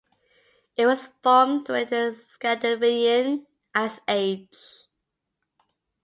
It 0.77 0.87
was 0.87 1.11
formed 1.21 1.67
during 1.67 1.87
the 1.89 2.19
Scandinavian 2.33 3.45
ice 3.75 3.99
age. 4.07 4.57